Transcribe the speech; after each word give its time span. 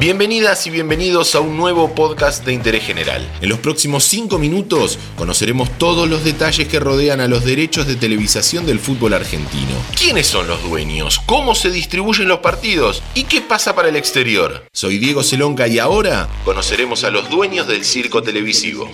Bienvenidas 0.00 0.66
y 0.66 0.70
bienvenidos 0.70 1.34
a 1.34 1.40
un 1.40 1.58
nuevo 1.58 1.94
podcast 1.94 2.42
de 2.46 2.54
interés 2.54 2.84
general. 2.84 3.30
En 3.42 3.50
los 3.50 3.58
próximos 3.58 4.02
5 4.04 4.38
minutos 4.38 4.98
conoceremos 5.14 5.76
todos 5.76 6.08
los 6.08 6.24
detalles 6.24 6.68
que 6.68 6.80
rodean 6.80 7.20
a 7.20 7.28
los 7.28 7.44
derechos 7.44 7.86
de 7.86 7.96
televisación 7.96 8.64
del 8.64 8.80
fútbol 8.80 9.12
argentino. 9.12 9.74
¿Quiénes 9.94 10.26
son 10.26 10.48
los 10.48 10.62
dueños? 10.62 11.20
¿Cómo 11.26 11.54
se 11.54 11.70
distribuyen 11.70 12.28
los 12.28 12.38
partidos? 12.38 13.02
¿Y 13.14 13.24
qué 13.24 13.42
pasa 13.42 13.74
para 13.74 13.90
el 13.90 13.96
exterior? 13.96 14.64
Soy 14.72 14.96
Diego 14.96 15.22
Celonca 15.22 15.68
y 15.68 15.78
ahora 15.78 16.30
conoceremos 16.46 17.04
a 17.04 17.10
los 17.10 17.28
dueños 17.28 17.68
del 17.68 17.84
circo 17.84 18.22
televisivo. 18.22 18.90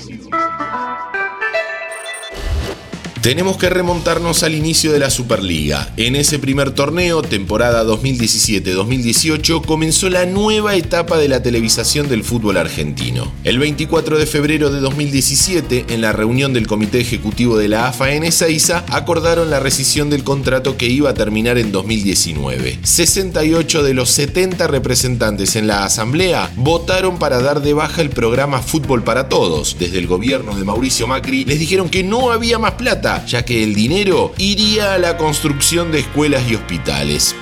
Tenemos 3.27 3.57
que 3.57 3.69
remontarnos 3.69 4.45
al 4.45 4.55
inicio 4.55 4.93
de 4.93 5.01
la 5.01 5.11
Superliga. 5.11 5.93
En 5.97 6.15
ese 6.15 6.39
primer 6.39 6.71
torneo, 6.71 7.23
temporada 7.23 7.83
2017-2018, 7.83 9.65
comenzó 9.67 10.09
la 10.09 10.27
nueva 10.27 10.77
etapa 10.77 11.19
de 11.19 11.27
la 11.27 11.43
televisación 11.43 12.09
del 12.09 12.23
fútbol 12.23 12.57
argentino. 12.57 13.33
El 13.43 13.59
24 13.59 14.17
de 14.17 14.27
febrero 14.27 14.71
de 14.71 14.79
2017, 14.79 15.87
en 15.89 16.03
la 16.03 16.13
reunión 16.13 16.53
del 16.53 16.69
Comité 16.69 17.01
Ejecutivo 17.01 17.59
de 17.59 17.67
la 17.67 17.89
AFA 17.89 18.13
en 18.13 18.23
Ezeiza, 18.23 18.85
acordaron 18.91 19.51
la 19.51 19.59
rescisión 19.59 20.09
del 20.09 20.23
contrato 20.23 20.77
que 20.77 20.87
iba 20.87 21.11
a 21.11 21.15
terminar 21.15 21.59
en 21.59 21.73
2019. 21.73 22.79
68 22.85 23.83
de 23.83 23.93
los 23.93 24.09
70 24.11 24.69
representantes 24.69 25.57
en 25.57 25.67
la 25.67 25.85
Asamblea 25.85 26.53
votaron 26.55 27.19
para 27.19 27.43
dar 27.43 27.61
de 27.61 27.75
baja 27.75 28.03
el 28.03 28.11
programa 28.11 28.63
Fútbol 28.63 29.03
para 29.03 29.29
Todos. 29.29 29.79
Desde 29.81 29.99
el 29.99 30.07
gobierno 30.07 30.57
de 30.57 30.63
Mauricio 30.63 31.09
Macri 31.09 31.45
les 31.45 31.59
dijeron 31.59 31.89
que 31.89 32.05
no 32.05 32.31
había 32.31 32.61
más 32.61 32.75
plata 32.75 33.16
ya 33.25 33.45
que 33.45 33.63
el 33.63 33.75
dinero 33.75 34.35
iría 34.37 34.95
a 34.95 34.99
la 34.99 35.17
construcción 35.17 35.93
de 35.93 36.01
escuelas 36.01 36.51
y 36.51 36.57
hospitales. 36.57 37.35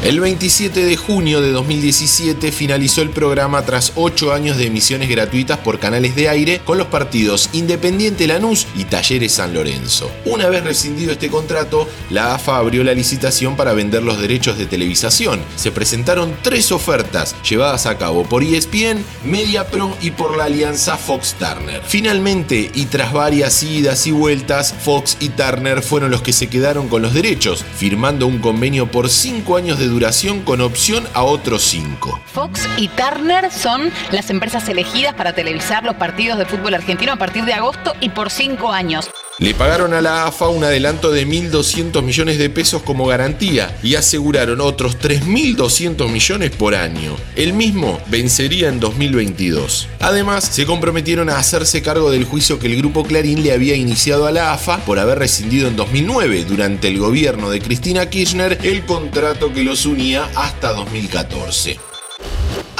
El 0.00 0.20
27 0.20 0.84
de 0.84 0.96
junio 0.96 1.40
de 1.40 1.50
2017 1.50 2.52
finalizó 2.52 3.02
el 3.02 3.10
programa 3.10 3.62
tras 3.62 3.94
8 3.96 4.32
años 4.32 4.56
de 4.56 4.66
emisiones 4.66 5.08
gratuitas 5.08 5.58
por 5.58 5.80
canales 5.80 6.14
de 6.14 6.28
aire 6.28 6.60
con 6.64 6.78
los 6.78 6.86
partidos 6.86 7.50
Independiente 7.52 8.28
Lanús 8.28 8.68
y 8.76 8.84
Talleres 8.84 9.32
San 9.32 9.54
Lorenzo. 9.54 10.08
Una 10.24 10.48
vez 10.48 10.62
rescindido 10.62 11.10
este 11.10 11.30
contrato, 11.30 11.88
la 12.10 12.36
AFA 12.36 12.58
abrió 12.58 12.84
la 12.84 12.94
licitación 12.94 13.56
para 13.56 13.72
vender 13.72 14.04
los 14.04 14.20
derechos 14.20 14.56
de 14.56 14.66
televisación. 14.66 15.40
Se 15.56 15.72
presentaron 15.72 16.32
tres 16.42 16.70
ofertas 16.70 17.34
llevadas 17.42 17.86
a 17.86 17.98
cabo 17.98 18.22
por 18.22 18.44
ESPN, 18.44 19.04
MediaPro 19.24 19.96
y 20.00 20.12
por 20.12 20.36
la 20.36 20.44
alianza 20.44 20.96
Fox 20.96 21.34
Turner. 21.40 21.82
Finalmente, 21.84 22.70
y 22.72 22.84
tras 22.84 23.12
varias 23.12 23.64
idas 23.64 24.06
y 24.06 24.12
vueltas, 24.12 24.72
Fox 24.80 25.16
y 25.18 25.30
Turner 25.30 25.82
fueron 25.82 26.12
los 26.12 26.22
que 26.22 26.32
se 26.32 26.46
quedaron 26.46 26.88
con 26.88 27.02
los 27.02 27.14
derechos, 27.14 27.64
firmando 27.76 28.28
un 28.28 28.38
convenio 28.38 28.88
por 28.88 29.10
5 29.10 29.56
años 29.56 29.80
de 29.80 29.87
duración 29.88 30.42
con 30.42 30.60
opción 30.60 31.06
a 31.14 31.22
otros 31.22 31.62
cinco. 31.62 32.20
Fox 32.32 32.68
y 32.76 32.88
Turner 32.88 33.50
son 33.50 33.90
las 34.12 34.30
empresas 34.30 34.68
elegidas 34.68 35.14
para 35.14 35.34
televisar 35.34 35.84
los 35.84 35.96
partidos 35.96 36.38
de 36.38 36.46
fútbol 36.46 36.74
argentino 36.74 37.12
a 37.12 37.16
partir 37.16 37.44
de 37.44 37.54
agosto 37.54 37.94
y 38.00 38.10
por 38.10 38.30
cinco 38.30 38.70
años. 38.70 39.10
Le 39.40 39.54
pagaron 39.54 39.94
a 39.94 40.00
la 40.00 40.26
AFA 40.26 40.48
un 40.48 40.64
adelanto 40.64 41.12
de 41.12 41.24
1.200 41.24 42.02
millones 42.02 42.38
de 42.38 42.50
pesos 42.50 42.82
como 42.82 43.06
garantía 43.06 43.78
y 43.84 43.94
aseguraron 43.94 44.60
otros 44.60 44.98
3.200 44.98 46.10
millones 46.10 46.50
por 46.50 46.74
año. 46.74 47.14
El 47.36 47.52
mismo 47.52 48.00
vencería 48.08 48.68
en 48.68 48.80
2022. 48.80 49.86
Además, 50.00 50.44
se 50.44 50.66
comprometieron 50.66 51.30
a 51.30 51.38
hacerse 51.38 51.82
cargo 51.82 52.10
del 52.10 52.24
juicio 52.24 52.58
que 52.58 52.66
el 52.66 52.78
grupo 52.78 53.04
Clarín 53.04 53.44
le 53.44 53.52
había 53.52 53.76
iniciado 53.76 54.26
a 54.26 54.32
la 54.32 54.52
AFA 54.52 54.78
por 54.78 54.98
haber 54.98 55.20
rescindido 55.20 55.68
en 55.68 55.76
2009, 55.76 56.44
durante 56.44 56.88
el 56.88 56.98
gobierno 56.98 57.48
de 57.48 57.60
Cristina 57.60 58.10
Kirchner, 58.10 58.58
el 58.64 58.84
contrato 58.86 59.52
que 59.52 59.62
los 59.62 59.86
unía 59.86 60.28
hasta 60.34 60.72
2014. 60.72 61.78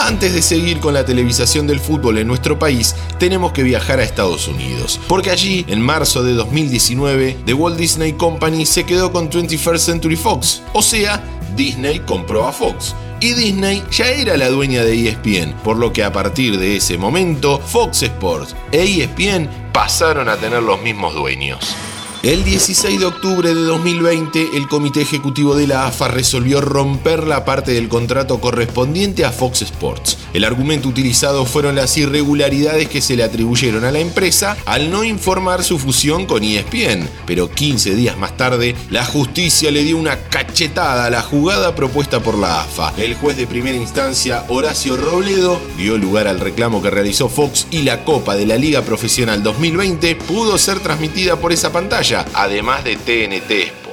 Antes 0.08 0.32
de 0.32 0.40
seguir 0.40 0.80
con 0.80 0.94
la 0.94 1.04
televisación 1.04 1.66
del 1.66 1.80
fútbol 1.80 2.16
en 2.16 2.26
nuestro 2.26 2.58
país, 2.58 2.96
tenemos 3.18 3.52
que 3.52 3.62
viajar 3.62 4.00
a 4.00 4.04
Estados 4.04 4.48
Unidos, 4.48 4.98
porque 5.06 5.30
allí, 5.30 5.66
en 5.68 5.82
marzo 5.82 6.22
de 6.22 6.32
2019, 6.32 7.36
The 7.44 7.52
Walt 7.52 7.76
Disney 7.76 8.14
Company 8.14 8.64
se 8.64 8.84
quedó 8.84 9.12
con 9.12 9.28
21st 9.28 9.76
Century 9.76 10.16
Fox, 10.16 10.62
o 10.72 10.80
sea, 10.80 11.22
Disney 11.54 12.00
compró 12.00 12.48
a 12.48 12.52
Fox. 12.52 12.94
Y 13.20 13.34
Disney 13.34 13.84
ya 13.90 14.06
era 14.06 14.38
la 14.38 14.48
dueña 14.48 14.82
de 14.82 15.10
ESPN, 15.10 15.52
por 15.62 15.76
lo 15.76 15.92
que 15.92 16.02
a 16.02 16.10
partir 16.10 16.58
de 16.58 16.76
ese 16.76 16.96
momento, 16.96 17.58
Fox 17.58 18.02
Sports 18.04 18.56
e 18.72 18.82
ESPN 18.82 19.46
pasaron 19.74 20.30
a 20.30 20.38
tener 20.38 20.62
los 20.62 20.80
mismos 20.80 21.12
dueños. 21.12 21.76
El 22.24 22.42
16 22.42 22.98
de 22.98 23.06
octubre 23.06 23.54
de 23.54 23.62
2020, 23.62 24.56
el 24.56 24.66
Comité 24.66 25.00
Ejecutivo 25.00 25.54
de 25.54 25.68
la 25.68 25.86
AFA 25.86 26.08
resolvió 26.08 26.60
romper 26.60 27.28
la 27.28 27.44
parte 27.44 27.70
del 27.70 27.88
contrato 27.88 28.40
correspondiente 28.40 29.24
a 29.24 29.30
Fox 29.30 29.62
Sports. 29.62 30.18
El 30.34 30.42
argumento 30.42 30.88
utilizado 30.88 31.46
fueron 31.46 31.76
las 31.76 31.96
irregularidades 31.96 32.88
que 32.88 33.00
se 33.02 33.14
le 33.14 33.22
atribuyeron 33.22 33.84
a 33.84 33.92
la 33.92 34.00
empresa 34.00 34.56
al 34.66 34.90
no 34.90 35.04
informar 35.04 35.62
su 35.62 35.78
fusión 35.78 36.26
con 36.26 36.42
ESPN, 36.42 37.08
pero 37.24 37.52
15 37.52 37.94
días 37.94 38.18
más 38.18 38.36
tarde, 38.36 38.74
la 38.90 39.04
justicia 39.04 39.70
le 39.70 39.84
dio 39.84 39.96
una 39.96 40.16
la 40.58 41.22
jugada 41.22 41.76
propuesta 41.76 42.18
por 42.18 42.36
la 42.36 42.62
AFA. 42.62 42.92
El 42.96 43.14
juez 43.14 43.36
de 43.36 43.46
primera 43.46 43.76
instancia, 43.76 44.44
Horacio 44.48 44.96
Robledo, 44.96 45.60
dio 45.76 45.96
lugar 45.96 46.26
al 46.26 46.40
reclamo 46.40 46.82
que 46.82 46.90
realizó 46.90 47.28
Fox 47.28 47.68
y 47.70 47.82
la 47.82 48.04
Copa 48.04 48.34
de 48.34 48.44
la 48.44 48.56
Liga 48.56 48.82
Profesional 48.82 49.44
2020 49.44 50.16
pudo 50.16 50.58
ser 50.58 50.80
transmitida 50.80 51.36
por 51.36 51.52
esa 51.52 51.70
pantalla 51.70 52.24
además 52.34 52.82
de 52.82 52.96
TNT. 52.96 53.87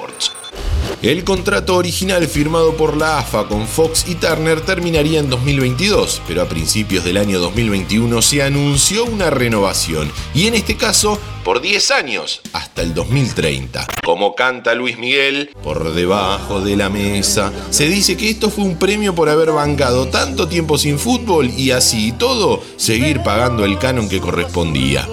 El 1.05 1.23
contrato 1.23 1.75
original 1.75 2.27
firmado 2.27 2.75
por 2.75 2.97
la 2.97 3.19
AFA 3.19 3.47
con 3.47 3.67
Fox 3.67 4.05
y 4.07 4.15
Turner 4.15 4.61
terminaría 4.61 5.19
en 5.19 5.29
2022, 5.29 6.23
pero 6.27 6.41
a 6.41 6.49
principios 6.49 7.03
del 7.03 7.17
año 7.17 7.37
2021 7.37 8.23
se 8.23 8.41
anunció 8.41 9.05
una 9.05 9.29
renovación, 9.29 10.11
y 10.33 10.47
en 10.47 10.55
este 10.55 10.77
caso 10.77 11.19
por 11.43 11.61
10 11.61 11.91
años, 11.91 12.41
hasta 12.53 12.81
el 12.81 12.95
2030. 12.95 13.85
Como 14.03 14.33
canta 14.33 14.73
Luis 14.73 14.97
Miguel, 14.97 15.51
por 15.61 15.93
debajo 15.93 16.59
de 16.61 16.75
la 16.75 16.89
mesa, 16.89 17.53
se 17.69 17.87
dice 17.87 18.17
que 18.17 18.31
esto 18.31 18.49
fue 18.49 18.63
un 18.63 18.79
premio 18.79 19.13
por 19.13 19.29
haber 19.29 19.51
bancado 19.51 20.07
tanto 20.07 20.47
tiempo 20.47 20.79
sin 20.79 20.97
fútbol 20.97 21.51
y 21.55 21.69
así 21.69 22.07
y 22.07 22.11
todo, 22.13 22.63
seguir 22.77 23.21
pagando 23.21 23.63
el 23.63 23.77
canon 23.77 24.09
que 24.09 24.19
correspondía. 24.19 25.07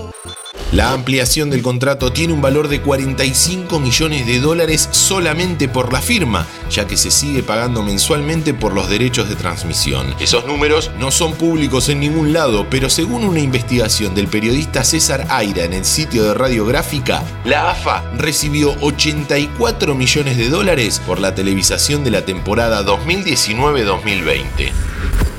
La 0.73 0.93
ampliación 0.93 1.51
del 1.51 1.61
contrato 1.61 2.15
tiene 2.15 2.33
un 2.33 2.41
valor 2.41 2.69
de 2.69 2.81
45 2.81 3.79
millones 3.79 4.27
de 4.27 4.41
dólares 4.41 4.89
solamente 4.91 5.69
por 5.69 5.93
la 5.93 6.01
firma, 6.01 6.47
ya 6.71 6.87
que 6.87 6.97
se 6.97 7.11
sigue 7.11 7.43
pagando 7.43 7.83
mensualmente 7.83 8.55
por 8.55 8.73
los 8.73 8.89
derechos 8.89 9.29
de 9.29 9.37
transmisión. 9.37 10.15
Esos 10.19 10.47
números 10.47 10.91
no 10.99 11.11
son 11.11 11.35
públicos 11.35 11.91
en 11.91 12.01
ningún 12.01 12.33
lado, 12.33 12.67
pero 12.71 12.89
según 12.89 13.25
una 13.25 13.41
investigación 13.41 14.15
del 14.15 14.29
periodista 14.29 14.83
César 14.83 15.27
Aira 15.29 15.65
en 15.65 15.75
el 15.75 15.85
sitio 15.85 16.25
de 16.25 16.33
Radiográfica, 16.33 17.23
la 17.45 17.73
AFA 17.73 18.03
recibió 18.17 18.75
84 18.81 19.95
millones 19.95 20.39
de 20.39 20.49
dólares 20.49 21.03
por 21.07 21.21
la 21.21 21.35
televisación 21.35 22.03
de 22.03 22.13
la 22.13 22.25
temporada 22.25 22.83
2019-2020. 22.83 24.73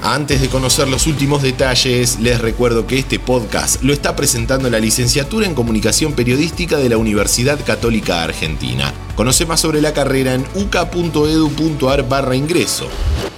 Antes 0.05 0.41
de 0.41 0.49
conocer 0.49 0.89
los 0.89 1.07
últimos 1.07 1.41
detalles, 1.41 2.19
les 2.19 2.41
recuerdo 2.41 2.85
que 2.85 2.99
este 2.99 3.19
podcast 3.19 3.81
lo 3.83 3.93
está 3.93 4.17
presentando 4.17 4.69
la 4.69 4.81
licenciatura 4.81 5.47
en 5.47 5.55
Comunicación 5.55 6.11
Periodística 6.11 6.75
de 6.75 6.89
la 6.89 6.97
Universidad 6.97 7.57
Católica 7.65 8.21
Argentina. 8.21 8.93
Conoce 9.15 9.45
más 9.45 9.61
sobre 9.61 9.81
la 9.81 9.93
carrera 9.93 10.33
en 10.33 10.45
uca.edu.ar 10.55 12.09
barra 12.09 12.35
ingreso. 12.35 12.87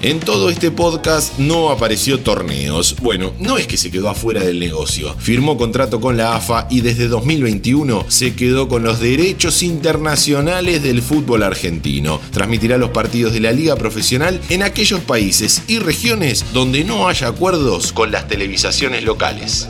En 0.01 0.19
todo 0.19 0.49
este 0.49 0.71
podcast 0.71 1.37
no 1.39 1.69
apareció 1.69 2.19
torneos. 2.19 2.95
Bueno, 3.01 3.33
no 3.39 3.57
es 3.57 3.65
que 3.65 3.75
se 3.75 3.91
quedó 3.91 4.09
afuera 4.09 4.41
del 4.43 4.59
negocio. 4.59 5.15
Firmó 5.17 5.57
contrato 5.57 5.99
con 5.99 6.15
la 6.15 6.35
AFA 6.35 6.67
y 6.69 6.81
desde 6.81 7.07
2021 7.07 8.05
se 8.07 8.35
quedó 8.35 8.67
con 8.67 8.83
los 8.83 8.99
derechos 8.99 9.63
internacionales 9.63 10.83
del 10.83 11.01
fútbol 11.01 11.43
argentino. 11.43 12.21
Transmitirá 12.31 12.77
los 12.77 12.91
partidos 12.91 13.33
de 13.33 13.39
la 13.39 13.51
liga 13.51 13.75
profesional 13.75 14.39
en 14.49 14.63
aquellos 14.63 15.01
países 15.01 15.63
y 15.67 15.79
regiones 15.79 16.45
donde 16.53 16.83
no 16.83 17.07
haya 17.07 17.27
acuerdos 17.27 17.91
con 17.91 18.11
las 18.11 18.27
televisaciones 18.27 19.03
locales. 19.03 19.69